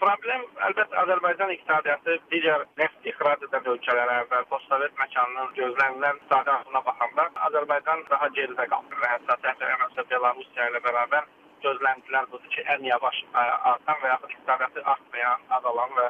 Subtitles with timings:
[0.00, 7.26] problem əlbəttə Azərbaycan iqtisadiyyatı digər neft ixrac edən ölkələrə və postsovet məkanının gözlənilən iqtisadiyyatına baxanda
[7.48, 9.00] Azərbaycan daha geridə qalır.
[9.02, 11.28] Və hətta məsələn Belarusya ilə bərabər
[11.64, 16.08] gözləntilər budur ki, ən yavaş artan və yaxud iqtisadiyyatı artmayan, azalan və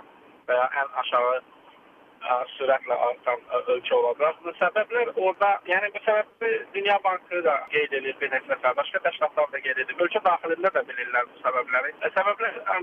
[0.49, 1.37] və ya ən aşağı
[2.57, 4.41] sürətlə artan ə, ölkə olacaq.
[4.45, 9.03] Bu səbəblər orada, yəni bu səbəbi Dünya Bankı da qeyd edir bir neçə dəfə, başqa
[9.07, 9.99] təşkilatlar da qeyd edir.
[10.07, 11.95] Ölkə daxilində də bilirlər bu səbəbləri.
[12.01, 12.79] Ə, səbəblər ə,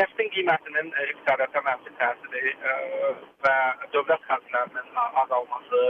[0.00, 2.78] neftin qiymətinin ə, iqtisadiyyata mənfi təsiri ə,
[3.46, 3.56] və
[3.94, 4.47] dövlət xərclərinin
[5.38, 5.80] azalması,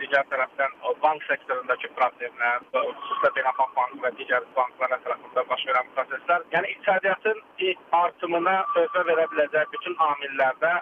[0.00, 0.72] digər tərəfdən
[1.02, 7.42] bank sektorundakı problemlər, xüsusilə Beynəlxalq Bank və digər banklar ətrafında baş verən proseslər, yəni iqtisadiyyatın
[8.00, 10.72] artımına töhfə verə biləcək bütün amillərdə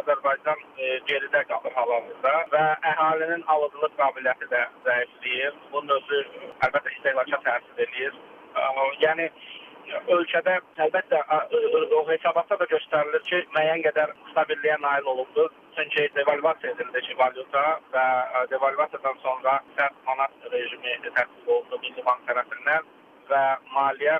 [0.00, 0.64] Azərbaycan
[1.08, 5.60] geridə qalır hal-hazırda və əhalinin alıcılıq qabiliyyəti də zəifləyir.
[5.72, 6.24] Bunun özü
[6.68, 8.20] əlbəttə istehlaka təsir edir.
[9.00, 9.30] Yəni
[10.16, 11.20] ölkədə əlbəttə
[11.98, 15.46] o hesabatda da göstərilir ki, müəyyən qədər stabilliyə nail olundu.
[15.76, 18.06] Çünki devalvasiya edildi ki, valyuta və
[18.52, 22.90] devalvasiyadan sonra sərt manat rejimi tətbiq olundu Milli Bank tərəfindən
[23.30, 24.18] və maliyyə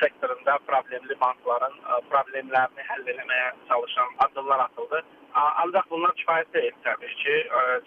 [0.00, 1.76] sektorunda problemli bankların
[2.10, 5.02] problemlərini həll etməyə çalışan addımlar atıldı.
[5.34, 7.34] Ancaq bunlar kifayət deyil təbii ki.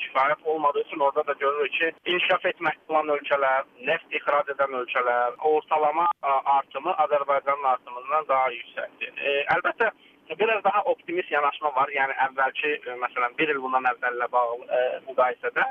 [0.03, 5.35] Kifayət olmadığı üçün orada da görürük ki, inkişaf etməkdə olan ölkələr, neft ixrac edən ölkələr,
[5.51, 6.07] ortalama
[6.57, 9.13] artımı Azərbaycanın artımından daha yüksəkdir.
[9.17, 9.91] E, əlbəttə
[10.39, 11.91] biraz daha optimist yanaşma var.
[11.97, 15.67] Yəni əvvəlki məsələn 1 il bundan əvvəllə bağlı müqayisədə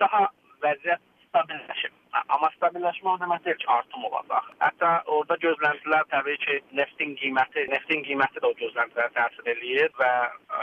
[0.00, 0.26] daha
[0.64, 1.97] vəziyyət stabilləşib.
[2.12, 4.46] Amma stabilləşmə o demək deyil ki, artım olacaq.
[4.62, 10.10] Hətta orada gözləntilər təbii ki, neftin qiyməti, neftin qiyməti də o gözləntilərə təsir eləyir və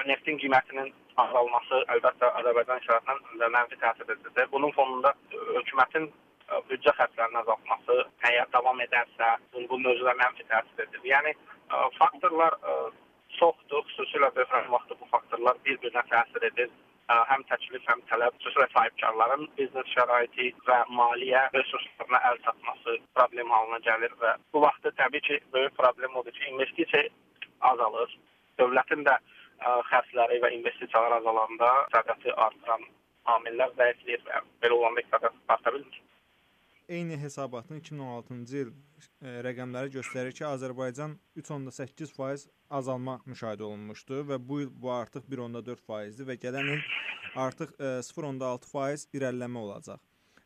[0.10, 4.48] neftin qiymətinin azalması əlbəttə Azərbaycan iqtisadına mənfi təsir edir.
[4.52, 6.10] Bunun fonunda hökumətin
[6.70, 8.00] büdcə xərclərinin azaltması
[8.30, 11.06] əgər davam edərsə, özü də mənfi təsir edir.
[11.14, 11.36] Yəni
[12.00, 12.58] faktorlar
[13.38, 16.74] çoxdur, xüsusilə böhran vaxtı bu faktorlar bir-birinə təsir edir
[17.10, 23.80] həm təklif, həm tələb, xüsusilə sahibkarların biznes şəraiti və maliyyə resurslarına əl çatması problem halına
[23.88, 27.04] gəlir və bu vaxtda təbii ki, böyük problem odur ki, investisiya
[27.72, 28.18] azalır.
[28.60, 29.18] Dövlətin də
[29.92, 32.90] xərcləri və investisiyalar azalanda iqtisadiyyatı artıran
[33.36, 36.02] amillər zəifləyir və belə olanda iqtisadiyyat arta bilmir.
[36.90, 38.68] Eyni hesabatın 2016-cı il
[39.22, 46.30] e, rəqəmləri göstərir ki, Azərbaycan 3.8% azalma müşahidə olunmuşdu və bu il bu artıq 1.4%dir
[46.30, 46.84] və gələn il
[47.46, 50.04] artıq e, 0.6% irəliləmə olacaq.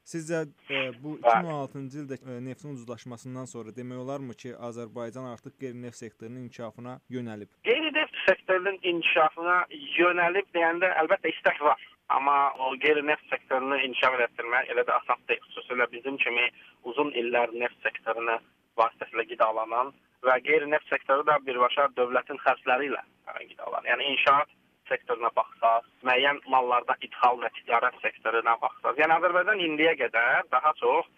[0.07, 5.99] Sizcə e, bu 2016-cı ildə e, neftin ucuzlaşmasından sonra demək olarmı ki, Azərbaycan artıq qeyri-neft
[5.99, 7.51] sektorunun inkişafına yönəlib?
[7.67, 9.61] Qeyri-neft sektorunun inkişafına
[9.99, 11.89] yönəlib deyəndə əlbəttə istək var.
[12.09, 15.43] Amma o qeyri-neft sektorunu inkişaf etdirmək elə də asan deyil.
[15.49, 16.45] Xüsusilə bizim kimi
[16.89, 18.39] uzun illər neft sektorunu
[18.79, 19.91] vasitəsilə qidalanan
[20.25, 23.03] və qeyri-neft sektoru da birbaşa dövlətin xərcləri ilə
[23.51, 23.89] qidalanır.
[23.91, 24.49] Yəni inşaat
[24.89, 31.11] sektoruna baxsaq, müəyyən mallarda idxal və ticarət sektoruna baxsaq, yəni Azərbaycan indiyə qədər daha çox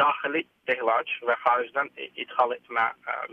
[0.00, 1.90] daxili istehlac və xaricdən
[2.24, 2.86] idxal etmə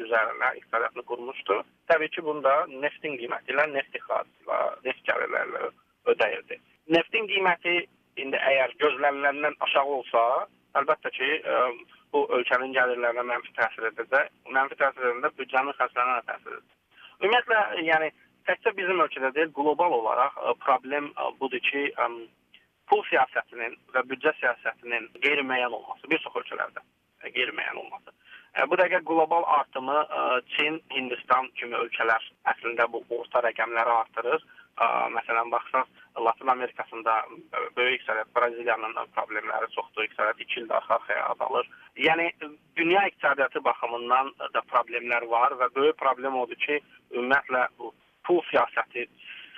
[0.04, 1.60] üzərinə iqtisadiyyatını qurmuşdu.
[1.92, 5.72] Təbii ki, bunda neftin qiyməti ilə, neft ixracı ilə, neft gəlirləri
[6.14, 6.60] ödəyirdi.
[6.90, 7.76] Neftin qiyməti
[8.20, 10.24] indi əgər gözləniləndən aşağı olsa,
[10.80, 11.60] əlbəttə ki, ə,
[12.14, 14.32] bu ölkənin gəlirlərinə mənfi təsir edəcək.
[14.56, 16.76] Mənfi təsir edəndə büdcənin xərclərinə təsir edəcək.
[17.20, 17.62] Ümumiyyətlə,
[17.92, 18.10] yəni
[18.50, 22.10] təkcə bizim ölkədə deyil, qlobal olaraq ə, problem ə, budur ki, ə,
[22.90, 26.82] pul siyasətinin və büdcə siyasətinin qeyri-müəyyən olması bir çox ölkələrdə
[27.28, 28.16] qeyri-müəyyən olması.
[28.68, 29.98] Bu dəqiqə qlobal artımı
[30.54, 34.44] Çin, Hindistan kimi ölkələr əslində bu orta rəqəmləri artırır.
[35.16, 35.88] Məsələn, baxsaq,
[36.26, 37.14] Latin Amerikasında
[37.78, 41.70] böyük iqtisadiyyat, Braziliyanın problemləri çoxdur, iqtisadiyyat 2 ildə arxa-arxaya azalır.
[42.08, 42.32] Yəni
[42.78, 46.80] dünya iqtisadiyyatı baxımından da problemlər var və böyük problem odur ki,
[47.12, 47.66] ümumiyyətlə
[48.28, 49.06] pul siyasəti,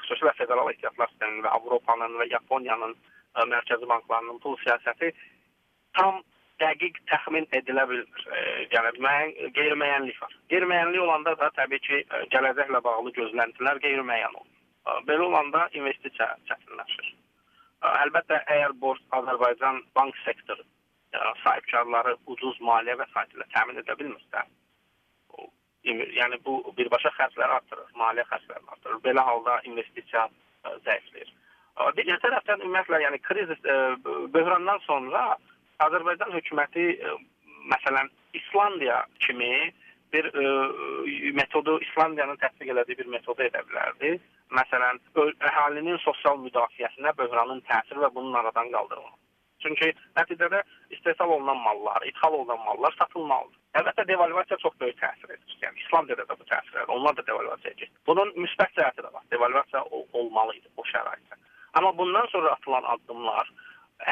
[0.02, 2.98] xüsusilə federal ehtiyatlar sisteminin və Avropanın və Yaponiyanın
[3.54, 5.14] mərkəzi banklarının pul siyasəti
[5.98, 6.22] tam
[6.62, 8.26] dəqiq təxmin edilə bilmir.
[8.38, 8.42] E,
[8.74, 10.36] yəni müəyyən qeyri-müəyyənlik var.
[10.54, 12.04] Qeyri-müəyyənlik olanda da təbii ki,
[12.36, 14.52] gələcəklə bağlı gözləntilər qeyri-müəyyən olur.
[15.10, 17.12] Belə olanda investisiya çətinləşir.
[17.92, 20.66] Əlbəttə, əgər borc Azərbaycan bank sektoru
[21.44, 24.44] sahibkarları ucuz maliyyə vəsait ilə təmin edə bilmirsə,
[25.84, 29.00] yəni bu birbaşa xərcləri artırır, maliyyə xərclərini artırır.
[29.06, 30.28] Belə halda investisiya
[30.86, 31.32] zəifləyir.
[31.98, 33.62] Digər tərəfdən ümumiyyətlə, yəni krizis
[34.36, 35.24] böhrandan sonra
[35.86, 36.88] Azərbaycan hökuməti
[37.72, 39.54] məsələn İslandiya kimi
[40.14, 40.44] bir ə,
[41.38, 44.18] metodu İslandiyanın tətbiq elədiyi bir metodu edə bilərdi
[44.58, 45.00] məsələn,
[45.48, 49.20] əhalinin sosial müdafiəsinə böhranın təsiri və bunun aradan qaldırılması.
[49.62, 50.62] Çünki nəticədə
[50.96, 53.60] istehsal olunan mallar, ixal olunan mallar satılmalıdır.
[53.80, 55.58] Əlbəttə devalvasiya çox böyük təsir edir.
[55.62, 56.94] Yəni İslandiyada da bu təsir edir.
[56.96, 58.02] Onlar da devalvasiyaya getdi.
[58.10, 59.24] Bunun müsbət cəhəti də var.
[59.32, 61.38] Devalvasiya ol olmalı idi bu şəraitdə.
[61.74, 63.52] Amma bundan sonra atılan addımlar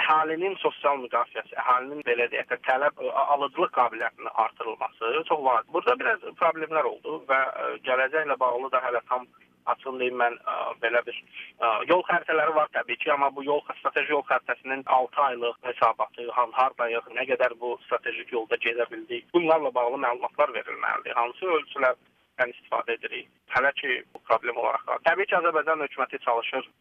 [0.01, 3.03] əhalinin sosial müdafiəsi, əhalinin belə deyək də tələb
[3.35, 5.73] alıcılıq qabiliyyətinin artırılması çox vacib.
[5.73, 7.39] Burada biraz problemlər oldu və
[7.87, 9.27] gələcəklə bağlı da hələ tam
[9.73, 13.61] açıq deyim mən ə, belə bir ə, yol xəritələri var təbii ki, amma bu yol
[13.79, 19.27] strateji yol xəritəsinin 6 aylıq hesabatı, han hardayıq, nə qədər bu strateji yolda gedə bildik,
[19.33, 21.17] bunlarla bağlı məlumatlar verilməlidir.
[21.21, 23.29] Hansı ölçülərdən istifadə edirik?
[23.55, 24.87] Hələ ki bu problem olaraq.
[25.09, 26.71] Təbii ki, Azərbaycan hökuməti çalışır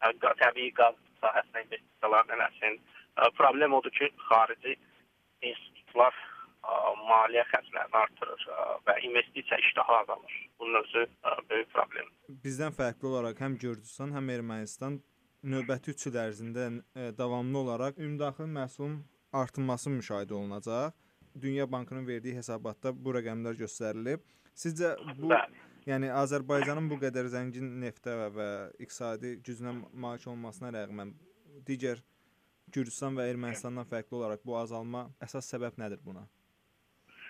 [0.45, 2.81] təbii qaz sahəsinə investisiyalar eləsin.
[3.37, 4.77] Problem odur ki, xarici
[5.43, 6.15] institutlar
[7.09, 8.43] maliyyə xərclərini artırır
[8.87, 10.35] və investisiya iştahı azalır.
[10.61, 11.05] Bunun özü
[11.51, 12.11] böyük problem.
[12.45, 14.99] Bizdən fərqli olaraq həm Gürcüstan, həm Ermənistan
[15.43, 16.67] növbəti 3 il ərzində
[17.19, 18.99] davamlı olaraq ümumdaxili məhsulun
[19.33, 20.93] artırılması müşahidə olunacaq.
[21.41, 24.23] Dünya Bankının verdiyi hesabatda bu rəqəmlər göstərilib.
[24.59, 25.65] Sizcə bu Bəli.
[25.87, 28.49] yəni Azərbaycanın bu qədər zəngin neftə və
[28.83, 31.15] iqtisadi gücünə malik olmasına rəğmən
[31.69, 32.03] digər
[32.75, 36.27] Gürcüstan və Ermənistandan fərqli olaraq bu azalma əsas səbəb nədir buna?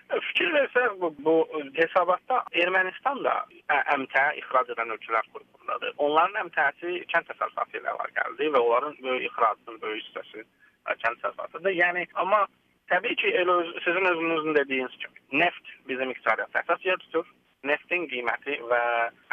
[0.09, 1.33] Fikir versəz bu, bu
[1.77, 3.35] hesabatda Ermənistan da
[3.93, 5.93] əmtə ixrac edən ölkələr qrupundadır.
[6.05, 10.45] Onların əmtəsi kənd təsərrüfatı ilə əlaqəlidir və onların böyük ixracının böyük hissəsi
[11.03, 11.75] kənd təsərrüfatıdır.
[11.77, 12.41] Yəni amma
[12.89, 17.29] təbii ki, elə öz, sizin özünüzün dediyiniz kimi neft bizim iqtisadiyyata əsas yer tutur.
[17.69, 18.83] Neftin qiyməti və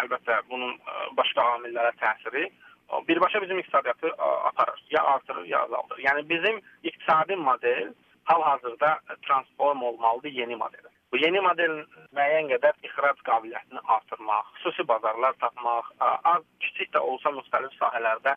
[0.03, 0.77] əlbəttə bunun
[1.17, 2.51] başqa amillərə təsiri
[3.09, 4.85] birbaşa bizim iqtisadiyyatı aparır.
[4.91, 5.99] Ya artırır, ya azaldır.
[5.99, 7.95] Yəni bizim iqtisadi model
[8.25, 10.91] hal-hazırda transform olmalıdır yeni modelə.
[11.13, 11.75] Bu yeni model
[12.17, 15.93] müəyyən qədər ixrac qabiliyyətini artırmaq, xüsusi bazarlar tapmaq,
[16.33, 18.35] az kiçik də olsa müxtəlif sahələrdə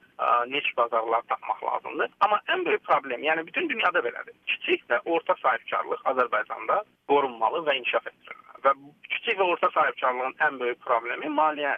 [0.53, 2.11] niş bazarlar tapmaq lazımdır.
[2.19, 4.37] Amma ən böyük problem, yəni bütün dünyada belədir.
[4.51, 8.61] Kiçik və orta sahibkarlıq Azərbaycanda qorunmalı və inkişaf etdirilməli.
[8.67, 8.75] Və
[9.15, 11.73] kiçik və orta sahibkarlığın ən böyük problemi maliyyə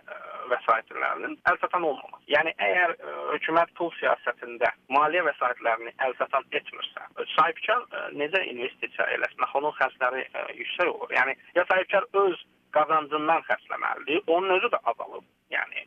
[0.53, 2.23] vəsaitlərinin əlçatan olmaması.
[2.31, 7.05] Yəni əgər ə, hökumət pul siyasətində maliyyə vəsaitlərini əlçatan etmirsə,
[7.35, 9.45] sahibkar ə, necə investisiya eləsin?
[9.59, 11.13] Onun xərcləri ə, yüksək olur.
[11.17, 12.41] Yəni ya sahibkar öz
[12.75, 14.23] qazancından xərcləməlidir.
[14.27, 15.25] Onun özü də azalıb.
[15.51, 15.85] Yəni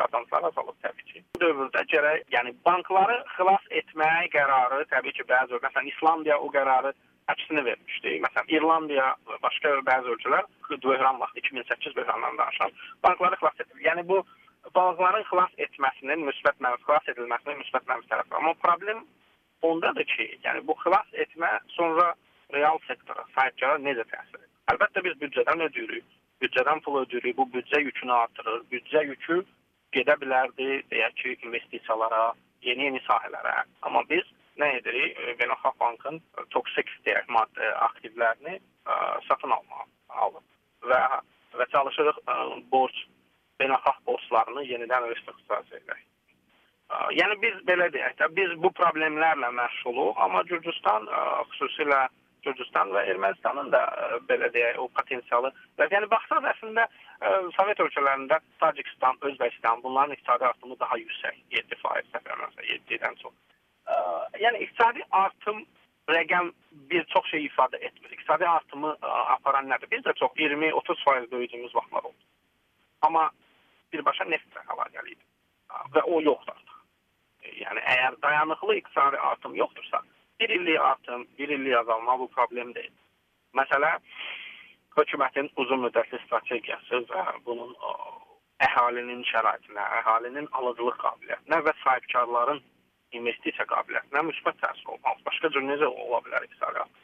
[0.00, 1.22] qazanclar azalıb təbii ki.
[1.34, 6.92] Bu dövrdə gərək, yəni bankları xilas etməyə qərarı təbii ki, bəzi məsələn İslandiya o qərarı
[7.32, 8.16] əksinə vermişdi.
[8.24, 9.06] Məsələn, İrlandiya
[9.42, 10.44] başqa bəzi ölkələr
[10.84, 12.70] böhran vaxtı 2008 böhranından danışan
[13.04, 13.84] bankları xilas edir.
[13.88, 14.22] Yəni bu
[14.74, 18.34] bankların xilas etməsinin müsbət mənfi xilas edilməsinin müsbət mənfi tərəfi.
[18.38, 19.04] Amma problem
[19.62, 22.14] ondadır ki, yəni bu xilas etmə sonra
[22.52, 24.50] real sektora, sahibkara necə təsir edir?
[24.72, 26.04] Əlbəttə biz büdcədən ödəyirik.
[26.42, 27.36] Büdcədən pul ödəyirik.
[27.36, 28.62] Bu büdcə yükünü artırır.
[28.72, 29.42] Büdcə yükü
[29.96, 32.30] gedə bilərdi, deyək ki, investisiyalara,
[32.62, 33.54] yeni-yeni sahələrə.
[33.82, 34.26] Amma biz
[34.60, 35.18] nə edirik?
[35.40, 36.20] Beynəlxalq bankın
[36.54, 38.96] toksik deyək maddə aktivlərini ə,
[39.28, 39.86] satın almağa
[40.26, 41.00] alıb və
[41.58, 42.36] və çalışırıq ə,
[42.72, 43.02] borc
[43.60, 46.06] beynəlxalq borclarını yenidən restrukturiziya edək.
[47.14, 51.20] Yəni biz belə deyək də biz bu problemlərlə məşğuluq, amma Gürcüstan ə,
[51.52, 52.00] xüsusilə
[52.44, 53.82] Gürcüstan və Ermənistanın da
[54.30, 55.52] belə deyək o potensialı.
[55.78, 56.86] Və yəni baxsaq əslində
[57.56, 63.34] Sovet ölkələrində Tacikistan, Özbəkistan bunların iqtisadi artımı daha yüksək, 7% səfərlərsə 7-dən çox
[64.40, 65.64] yəni iqtisadi artım
[66.10, 66.52] rəqəm
[66.90, 68.12] bir çox şey ifadə etmir.
[68.16, 69.90] İqtisadi artımı ə, aparan nədir?
[69.90, 72.28] Biz də çox 20-30% böyüdüyümüz vaxtlar oldu.
[73.02, 73.30] Amma
[73.92, 75.24] birbaşa neftlə əlaqəli idi.
[75.94, 76.78] Və o yoxdur artıq.
[77.60, 80.02] Yəni əgər dayanıqlı iqtisadi artım yoxdursa,
[80.40, 82.92] bir illik artım, bir illik azalma bu problem deyil.
[83.56, 83.92] Məsələ
[84.96, 87.94] hökumətin uzun müddətli strategiyası və bunun ə,
[88.66, 92.60] əhalinin şəraitinə, əhalinin alıcılıq qabiliyyətinə və sahibkarların
[93.18, 95.24] investisiya qabiliyyətinə müsbət təsir olmalı.
[95.26, 96.99] Başqa cür necə ola bilər iqtisadiyyat?